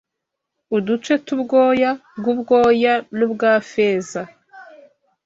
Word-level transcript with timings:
Uduce 0.77 1.13
twubwoya 1.25 1.91
bwubwoya 2.17 2.93
nubwa 3.17 3.51
feza 3.69 4.21